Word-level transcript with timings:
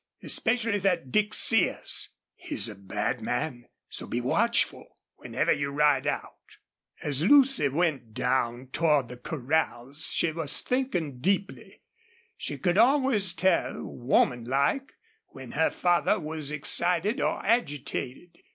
Especially 0.23 0.79
thet 0.79 1.11
Dick 1.11 1.31
Sears. 1.31 2.09
He's 2.33 2.67
a 2.67 2.73
bad 2.73 3.21
man. 3.21 3.65
So 3.87 4.07
be 4.07 4.19
watchful 4.19 4.87
whenever 5.17 5.51
you 5.51 5.69
ride 5.69 6.07
out." 6.07 6.57
As 7.03 7.21
Lucy 7.23 7.67
went 7.69 8.15
down 8.15 8.69
toward 8.73 9.09
the 9.09 9.17
corrals 9.17 10.07
she 10.07 10.31
was 10.31 10.61
thinking 10.61 11.19
deeply. 11.19 11.83
She 12.35 12.57
could 12.57 12.79
always 12.79 13.31
tell, 13.33 13.83
woman 13.83 14.45
like, 14.45 14.91
when 15.27 15.51
her 15.51 15.69
father 15.69 16.19
was 16.19 16.51
excited 16.51 17.21
or 17.21 17.45
agitated. 17.45 18.39